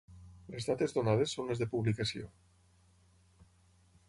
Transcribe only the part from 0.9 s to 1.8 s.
donades són les de